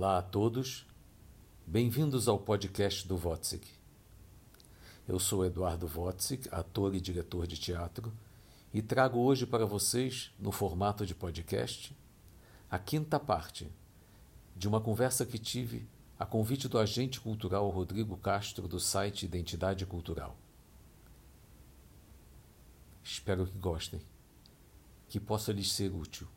[0.00, 0.86] Olá a todos,
[1.66, 3.66] bem-vindos ao podcast do Wotzik.
[5.08, 8.12] Eu sou Eduardo Wotzik, ator e diretor de teatro,
[8.72, 11.96] e trago hoje para vocês, no formato de podcast,
[12.70, 13.68] a quinta parte
[14.54, 15.84] de uma conversa que tive
[16.16, 20.36] a convite do agente cultural Rodrigo Castro do site Identidade Cultural.
[23.02, 24.00] Espero que gostem,
[25.08, 26.28] que possa lhes ser útil.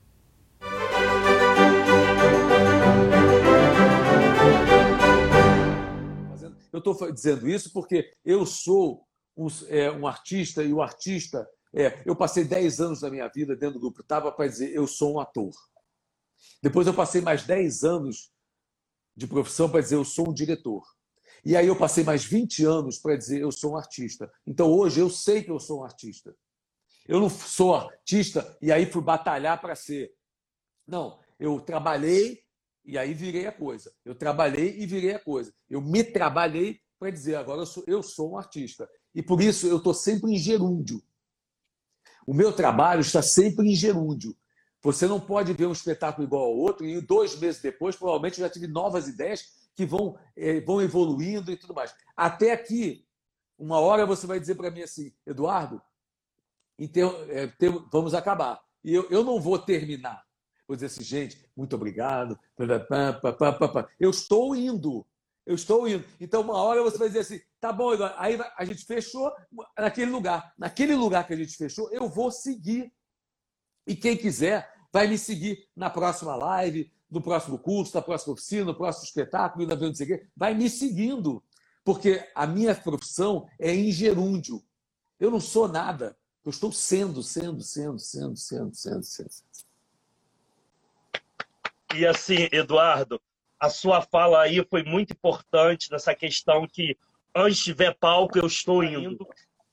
[6.81, 11.47] Estou dizendo isso porque eu sou um, é, um artista e o artista.
[11.73, 14.85] É, eu passei 10 anos da minha vida dentro do grupo Tava para dizer eu
[14.85, 15.53] sou um ator.
[16.61, 18.31] Depois eu passei mais 10 anos
[19.15, 20.83] de profissão para dizer eu sou um diretor.
[21.43, 24.31] E aí eu passei mais 20 anos para dizer eu sou um artista.
[24.45, 26.35] Então hoje eu sei que eu sou um artista.
[27.07, 30.13] Eu não sou artista e aí fui batalhar para ser.
[30.85, 32.40] Não, eu trabalhei
[32.83, 33.91] e aí virei a coisa.
[34.03, 35.53] Eu trabalhei e virei a coisa.
[35.69, 38.89] Eu me trabalhei para dizer agora eu sou, eu sou um artista.
[39.13, 41.01] E por isso eu estou sempre em gerúndio.
[42.25, 44.35] O meu trabalho está sempre em gerúndio.
[44.83, 48.47] Você não pode ver um espetáculo igual ao outro e dois meses depois, provavelmente, eu
[48.47, 51.93] já tive novas ideias que vão, eh, vão evoluindo e tudo mais.
[52.15, 53.05] Até aqui,
[53.57, 55.81] uma hora você vai dizer para mim assim, Eduardo,
[56.83, 57.53] então, é,
[57.91, 58.59] vamos acabar.
[58.83, 60.23] E eu, eu não vou terminar.
[60.71, 62.39] Vou dizer assim, gente, muito obrigado.
[63.99, 65.05] Eu estou indo.
[65.45, 66.05] Eu estou indo.
[66.17, 69.29] Então, uma hora você vai dizer assim, tá bom, aí a gente fechou
[69.77, 70.53] naquele lugar.
[70.57, 72.89] Naquele lugar que a gente fechou, eu vou seguir.
[73.85, 78.63] E quem quiser vai me seguir na próxima live, no próximo curso, na próxima oficina,
[78.63, 80.27] no próximo espetáculo, não sei o quê.
[80.37, 81.43] Vai me seguindo.
[81.83, 84.63] Porque a minha profissão é em gerúndio.
[85.19, 86.17] Eu não sou nada.
[86.45, 89.29] Eu estou sendo, sendo, sendo, sendo, sendo, sendo, sendo.
[91.95, 93.21] E assim, Eduardo,
[93.59, 96.97] a sua fala aí foi muito importante nessa questão que
[97.35, 99.27] antes tiver palco eu estou indo.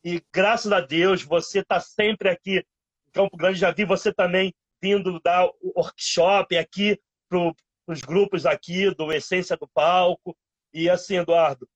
[0.04, 3.60] E graças a Deus você está sempre aqui em Campo Grande.
[3.60, 4.52] Já vi você também
[4.82, 7.52] vindo dar o workshop aqui para
[7.86, 10.36] os grupos aqui do Essência do Palco.
[10.72, 11.68] E assim, Eduardo,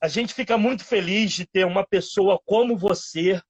[0.00, 3.40] a gente fica muito feliz de ter uma pessoa como você,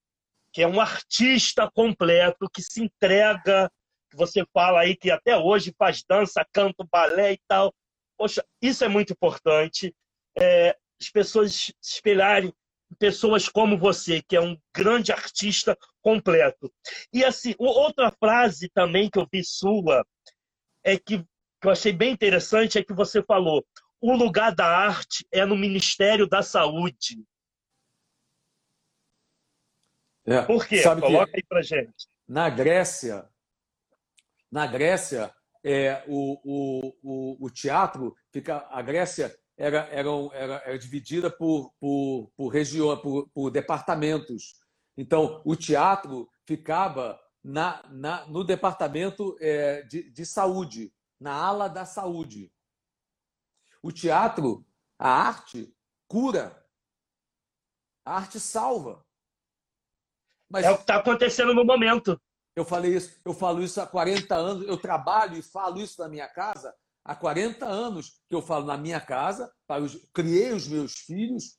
[0.53, 3.71] que é um artista completo, que se entrega,
[4.15, 7.75] que você fala aí que até hoje faz dança, canto, balé e tal.
[8.17, 9.95] Poxa, isso é muito importante.
[10.39, 12.53] É, as pessoas se espelharem
[12.91, 16.73] em pessoas como você, que é um grande artista completo.
[17.13, 20.07] E assim, outra frase também que eu vi sua
[20.85, 23.67] é que, que eu achei bem interessante é que você falou:
[24.01, 27.25] o lugar da arte é no Ministério da Saúde.
[30.27, 30.43] É.
[30.43, 30.79] Por quê?
[30.79, 32.09] Sabe Coloca que aí pra gente.
[32.27, 33.29] Na Grécia,
[34.55, 35.35] na Grécia,
[35.65, 38.65] é, o, o, o, o teatro fica.
[38.71, 44.55] A Grécia era, era, era, era dividida por, por, por região, por, por departamentos.
[44.97, 51.85] Então, o teatro ficava na, na, no departamento é, de, de saúde, na ala da
[51.85, 52.53] saúde.
[53.83, 54.65] O teatro,
[54.97, 55.75] a arte,
[56.07, 56.65] cura.
[58.05, 59.05] A arte salva.
[60.49, 62.21] Mas é o que está acontecendo no momento.
[62.57, 66.09] Eu falei isso, eu falo isso há 40 anos, eu trabalho e falo isso na
[66.09, 66.73] minha casa
[67.05, 69.53] há 40 anos que eu falo na minha casa,
[70.13, 71.59] criei os meus filhos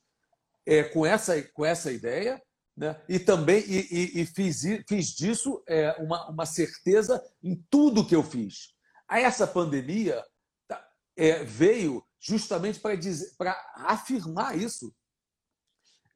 [0.66, 2.42] é, com, essa, com essa ideia,
[2.76, 3.00] né?
[3.08, 8.16] e também e, e, e fiz, fiz disso é, uma, uma certeza em tudo que
[8.16, 8.74] eu fiz.
[9.08, 10.22] A essa pandemia
[10.66, 10.84] tá,
[11.16, 14.92] é, veio justamente para afirmar isso.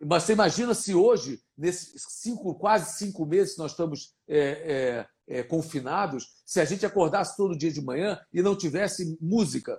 [0.03, 5.39] Mas você imagina se hoje, nesses cinco, quase cinco meses que nós estamos é, é,
[5.39, 9.79] é, confinados, se a gente acordasse todo dia de manhã e não tivesse música,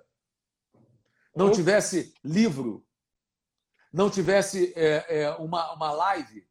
[1.36, 2.86] não tivesse livro,
[3.92, 6.48] não tivesse é, é, uma, uma live,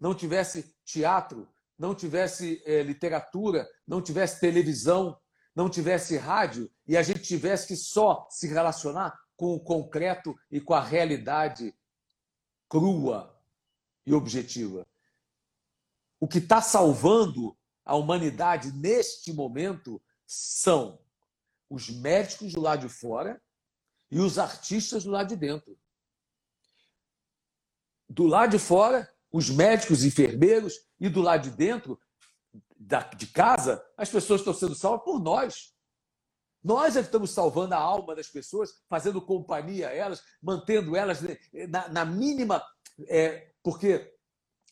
[0.00, 1.46] não tivesse teatro,
[1.78, 5.18] não tivesse é, literatura, não tivesse televisão,
[5.54, 10.60] não tivesse rádio e a gente tivesse que só se relacionar com o concreto e
[10.60, 11.74] com a realidade
[12.68, 13.39] crua
[14.10, 14.86] e objetiva.
[16.18, 21.00] O que está salvando a humanidade neste momento são
[21.68, 23.40] os médicos do lado de fora
[24.10, 25.78] e os artistas do lado de dentro.
[28.08, 31.98] Do lado de fora, os médicos, enfermeiros, e do lado de dentro,
[33.16, 35.72] de casa, as pessoas estão sendo salvas por nós.
[36.62, 41.20] Nós é que estamos salvando a alma das pessoas, fazendo companhia a elas, mantendo elas
[41.68, 42.62] na, na mínima.
[43.08, 44.14] É, porque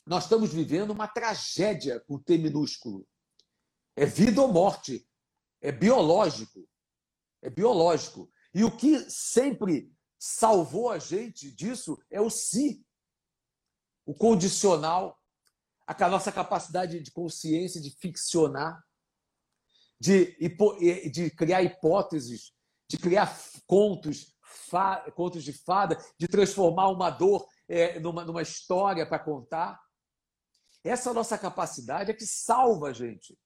[0.07, 3.07] nós estamos vivendo uma tragédia com T minúsculo.
[3.95, 5.07] É vida ou morte.
[5.61, 6.67] É biológico.
[7.43, 8.31] É biológico.
[8.55, 12.85] E o que sempre salvou a gente disso é o si,
[14.07, 15.17] o condicional,
[15.87, 18.83] a nossa capacidade de consciência de ficcionar,
[20.01, 20.37] de,
[21.11, 22.53] de criar hipóteses,
[22.89, 24.35] de criar contos,
[25.15, 29.79] contos de fada, de transformar uma dor é, numa, numa história para contar.
[30.83, 33.37] Essa nossa capacidade é que salva a gente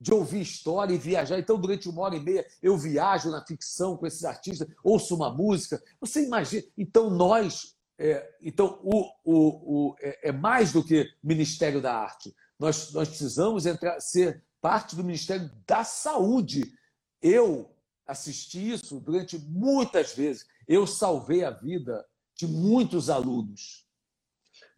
[0.00, 1.38] de ouvir história e viajar.
[1.38, 5.30] Então, durante uma hora e meia, eu viajo na ficção com esses artistas, ouço uma
[5.30, 5.80] música.
[6.00, 6.64] Você imagina?
[6.76, 7.76] Então, nós.
[7.98, 12.34] É, então, o, o, o, é, é, mais do que Ministério da Arte.
[12.58, 16.72] Nós, nós precisamos entrar, ser parte do Ministério da Saúde.
[17.20, 17.70] Eu
[18.06, 20.46] assisti isso durante muitas vezes.
[20.66, 22.02] Eu salvei a vida
[22.40, 23.86] de muitos alunos.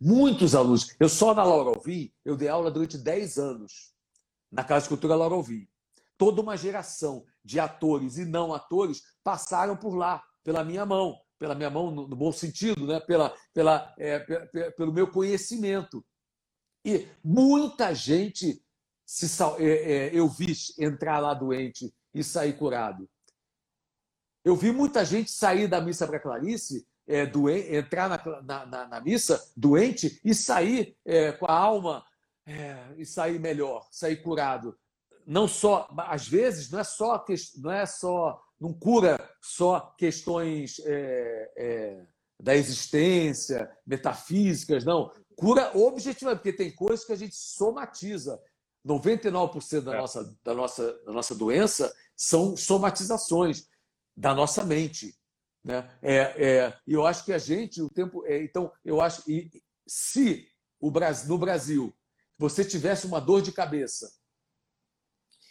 [0.00, 0.94] Muitos alunos.
[0.98, 3.94] Eu só na Laura Alvim, eu dei aula durante 10 anos
[4.50, 5.68] na Casa de Cultura Laura Alvim.
[6.18, 11.54] Toda uma geração de atores e não atores passaram por lá, pela minha mão, pela
[11.54, 12.98] minha mão no, bom sentido, né?
[12.98, 14.18] pela, pela, é,
[14.76, 16.04] pelo meu conhecimento.
[16.84, 18.60] E muita gente
[19.06, 19.26] se,
[19.60, 23.08] é, é, eu vi entrar lá doente e sair curado.
[24.44, 29.00] Eu vi muita gente sair da missa para Clarice é, doente, entrar na, na, na,
[29.00, 32.04] missa doente e sair é, com a alma
[32.46, 34.76] é, e sair melhor, sair curado.
[35.26, 37.24] Não só, às vezes, não é só,
[37.56, 42.06] não é só, não cura só questões é, é,
[42.40, 45.12] da existência, metafísicas, não.
[45.36, 48.40] Cura objetivamente, porque tem coisas que a gente somatiza.
[48.86, 49.98] 99% da, é.
[49.98, 53.68] nossa, da, nossa, da nossa doença são somatizações
[54.16, 55.16] da nossa mente.
[55.64, 55.88] Né?
[56.02, 58.24] É, é, eu acho que a gente, o tempo.
[58.26, 59.22] É, então, eu acho.
[59.30, 59.50] E,
[59.86, 60.48] se
[60.80, 61.96] o Brasil, no Brasil
[62.36, 64.12] você tivesse uma dor de cabeça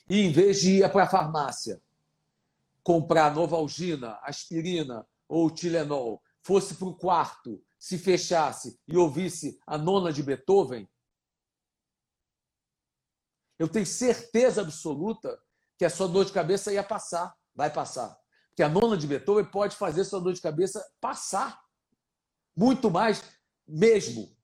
[0.09, 1.81] e, em vez de ir para a farmácia
[2.83, 10.11] comprar Novalgina, aspirina ou Tilenol, fosse para o quarto, se fechasse e ouvisse a nona
[10.11, 10.89] de Beethoven,
[13.57, 15.39] eu tenho certeza absoluta
[15.77, 18.20] que a sua dor de cabeça ia passar, vai passar
[18.55, 21.61] que a nona de Beethoven pode fazer sua dor de cabeça passar.
[22.55, 23.23] Muito mais
[23.67, 24.35] mesmo.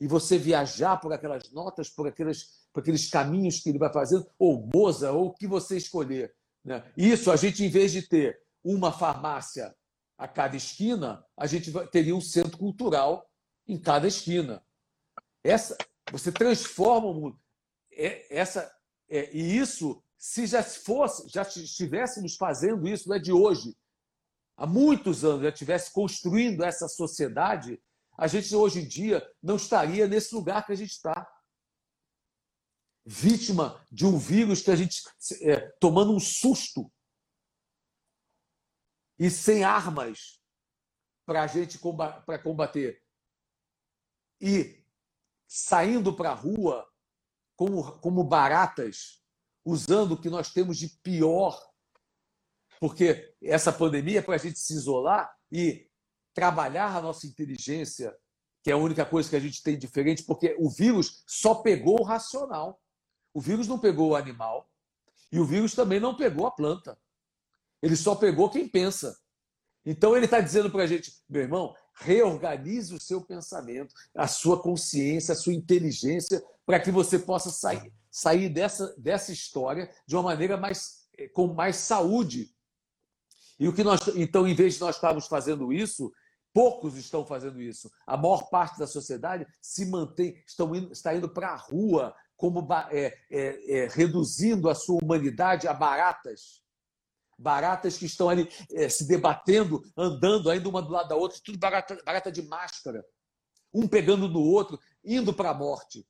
[0.00, 4.26] E você viajar por aquelas notas, por, aqueles, por aqueles caminhos que ele vai fazendo,
[4.38, 6.34] ou Moza, ou o que você escolher.
[6.64, 6.84] Né?
[6.96, 9.74] Isso, a gente, em vez de ter uma farmácia
[10.16, 13.28] a cada esquina, a gente teria um centro cultural
[13.66, 14.64] em cada esquina.
[15.42, 15.76] Essa,
[16.10, 17.40] você transforma o mundo.
[17.90, 18.72] É, essa,
[19.08, 23.76] é, e isso se já fosse, já estivéssemos fazendo isso, não é de hoje,
[24.56, 27.82] há muitos anos, já estivesse construindo essa sociedade,
[28.16, 31.28] a gente hoje em dia não estaria nesse lugar que a gente está.
[33.04, 35.02] Vítima de um vírus que a gente
[35.40, 36.88] é, tomando um susto
[39.18, 40.40] e sem armas
[41.26, 41.80] para a gente
[42.24, 43.02] para combater
[44.40, 44.86] e
[45.48, 46.88] saindo para a rua
[47.56, 49.21] como, como baratas
[49.64, 51.60] usando o que nós temos de pior,
[52.80, 55.88] porque essa pandemia é para a gente se isolar e
[56.34, 58.16] trabalhar a nossa inteligência,
[58.62, 62.00] que é a única coisa que a gente tem diferente, porque o vírus só pegou
[62.00, 62.80] o racional.
[63.34, 64.68] O vírus não pegou o animal
[65.30, 66.98] e o vírus também não pegou a planta.
[67.80, 69.18] Ele só pegou quem pensa.
[69.84, 74.62] Então ele está dizendo para a gente, meu irmão, reorganize o seu pensamento, a sua
[74.62, 80.22] consciência, a sua inteligência, para que você possa sair, sair dessa, dessa história de uma
[80.22, 82.54] maneira mais eh, com mais saúde.
[83.58, 86.12] E o que nós, então, em vez de nós estarmos fazendo isso,
[86.52, 87.90] poucos estão fazendo isso.
[88.06, 92.66] A maior parte da sociedade se mantém, estão indo, está indo para a rua, como
[92.90, 96.60] é, é, é, reduzindo a sua humanidade a baratas.
[97.38, 101.58] Baratas que estão ali é, se debatendo, andando ainda uma do lado da outra, tudo
[101.58, 103.02] barata, barata de máscara,
[103.72, 106.06] um pegando no outro, indo para a morte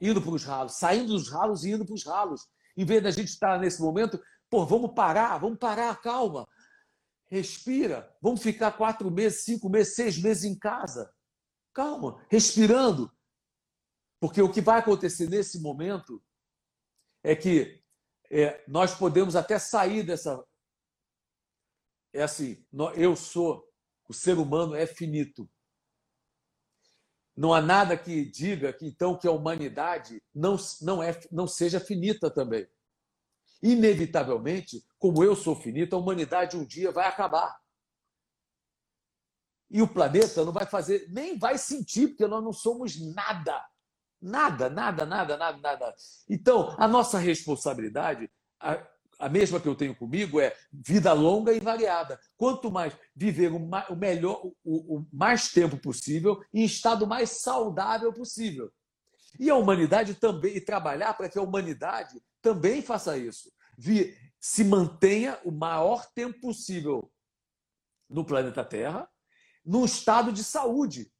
[0.00, 2.46] indo para os ralos, saindo dos ralos e indo para os ralos.
[2.76, 6.46] Em vez da gente estar nesse momento, pô, vamos parar, vamos parar, calma.
[7.28, 8.14] Respira.
[8.20, 11.12] Vamos ficar quatro meses, cinco meses, seis meses em casa.
[11.72, 13.10] Calma, respirando.
[14.20, 16.22] Porque o que vai acontecer nesse momento
[17.22, 17.82] é que
[18.30, 20.42] é, nós podemos até sair dessa.
[22.12, 23.68] É assim, eu sou,
[24.08, 25.50] o ser humano é finito.
[27.36, 31.78] Não há nada que diga que então que a humanidade não, não, é, não seja
[31.78, 32.66] finita também.
[33.62, 37.60] Inevitavelmente, como eu sou finito, a humanidade um dia vai acabar.
[39.70, 43.62] E o planeta não vai fazer, nem vai sentir, porque nós não somos nada.
[44.20, 45.94] Nada, nada, nada, nada, nada.
[46.28, 48.30] Então, a nossa responsabilidade,
[49.28, 52.20] mesma que eu tenho comigo é vida longa e variada.
[52.36, 58.12] Quanto mais viver o, o melhor, o, o, mais tempo possível em estado mais saudável
[58.12, 58.70] possível.
[59.38, 63.50] E a humanidade também, e trabalhar para que a humanidade também faça isso.
[63.78, 67.10] Vi, se mantenha o maior tempo possível
[68.08, 69.08] no planeta Terra,
[69.64, 71.10] num estado de saúde.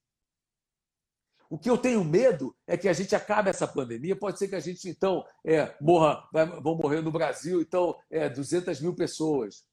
[1.49, 4.17] O que eu tenho medo é que a gente acabe essa pandemia.
[4.17, 8.29] Pode ser que a gente, então, é, morra, vai, vão morrer no Brasil, então, é,
[8.29, 9.65] 200 mil pessoas.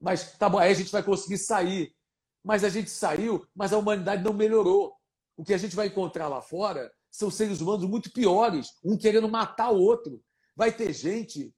[0.00, 1.94] Mas tá bom, aí a gente vai conseguir sair.
[2.42, 4.96] Mas a gente saiu, mas a humanidade não melhorou.
[5.36, 9.28] O que a gente vai encontrar lá fora são seres humanos muito piores, um querendo
[9.28, 10.22] matar o outro.
[10.56, 11.54] Vai ter gente.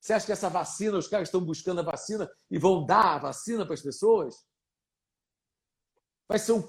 [0.00, 3.18] Você acha que essa vacina, os caras estão buscando a vacina e vão dar a
[3.18, 4.44] vacina para as pessoas?
[6.28, 6.62] Vai ser um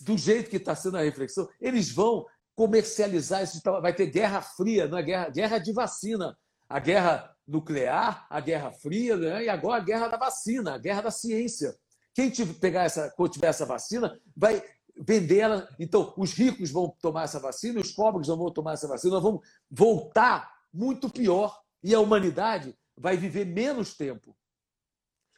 [0.00, 4.86] do jeito que está sendo a reflexão, eles vão comercializar isso, vai ter guerra fria,
[4.86, 6.36] não é guerra, guerra de vacina,
[6.68, 9.44] a guerra nuclear, a guerra fria, né?
[9.44, 11.74] e agora a guerra da vacina, a guerra da ciência.
[12.14, 14.62] Quem tiver, pegar essa, tiver essa vacina, vai
[14.96, 15.68] vender ela.
[15.78, 19.22] Então, os ricos vão tomar essa vacina, os pobres não vão tomar essa vacina, nós
[19.22, 19.40] vamos
[19.70, 24.36] voltar muito pior e a humanidade vai viver menos tempo.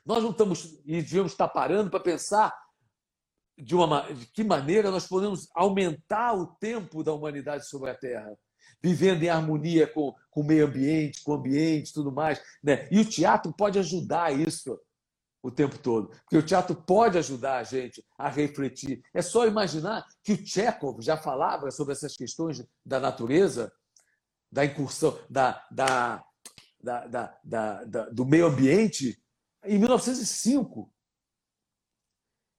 [0.04, 2.54] Nós não estamos e devemos estar parando para pensar
[3.56, 8.36] de, uma, de que maneira nós podemos aumentar o tempo da humanidade sobre a Terra,
[8.82, 12.40] vivendo em harmonia com, com o meio ambiente, com o ambiente tudo mais.
[12.62, 12.88] Né?
[12.90, 14.78] E o teatro pode ajudar isso
[15.42, 19.02] o tempo todo, porque o teatro pode ajudar a gente a refletir.
[19.12, 23.70] É só imaginar que o Chekhov já falava sobre essas questões da natureza,
[24.50, 26.24] da incursão, da, da,
[26.80, 29.22] da, da, do meio ambiente,
[29.64, 30.90] em 1905.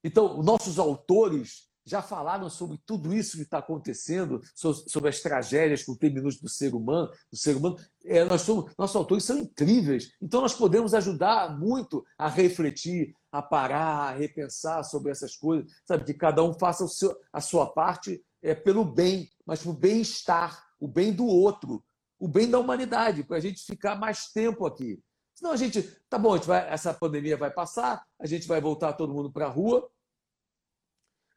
[0.05, 5.97] Então, nossos autores já falaram sobre tudo isso que está acontecendo, sobre as tragédias com
[5.99, 7.09] minutos do ser humano.
[7.31, 7.75] Do ser humano.
[8.03, 10.11] É, nós somos, nossos autores são incríveis.
[10.21, 15.71] Então, nós podemos ajudar muito a refletir, a parar, a repensar sobre essas coisas.
[15.83, 19.73] Sabe, que cada um faça seu, a sua parte é, pelo bem, mas para o
[19.73, 21.83] bem-estar, o bem do outro,
[22.19, 25.01] o bem da humanidade, para a gente ficar mais tempo aqui.
[25.33, 28.93] Senão a gente, tá bom, gente vai, essa pandemia vai passar, a gente vai voltar
[28.93, 29.89] todo mundo para a rua,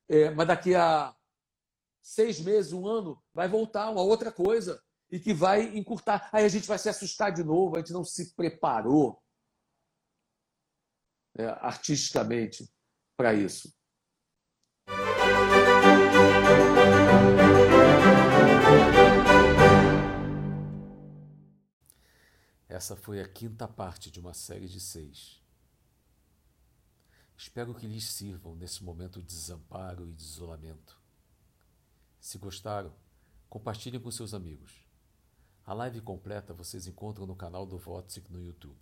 [0.08, 1.14] é, mas daqui a
[2.02, 6.28] seis meses, um ano, vai voltar uma outra coisa e que vai encurtar.
[6.32, 9.22] Aí a gente vai se assustar de novo, a gente não se preparou
[11.36, 12.70] é, artisticamente
[13.16, 13.72] para isso.
[22.68, 25.42] Essa foi a quinta parte de uma série de seis.
[27.38, 31.00] Espero que lhes sirvam nesse momento de desamparo e de isolamento.
[32.18, 32.92] Se gostaram,
[33.48, 34.84] compartilhem com seus amigos.
[35.64, 38.76] A live completa vocês encontram no canal do Votsic no YouTube.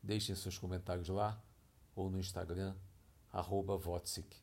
[0.00, 1.42] Deixem seus comentários lá
[1.96, 2.76] ou no Instagram,
[3.32, 4.40] arroba Votsic,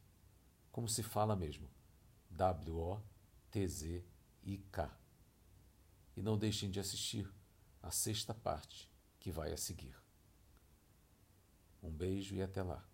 [0.69, 1.69] como se fala mesmo,
[2.29, 3.01] W-O-T-Z-I-K.
[6.17, 7.33] E não deixem de assistir
[7.81, 10.00] a sexta parte que vai a seguir.
[11.81, 12.90] Um beijo e até lá.